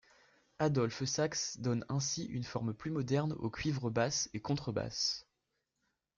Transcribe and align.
Adolphe 0.57 1.03
Sax 1.05 1.59
donne 1.59 1.85
ainsi 1.87 2.25
une 2.25 2.43
forme 2.43 2.73
plus 2.73 2.89
moderne 2.89 3.33
aux 3.33 3.51
cuivres 3.51 3.91
basses 3.91 4.31
et 4.33 4.39
contrebasses. 4.39 5.27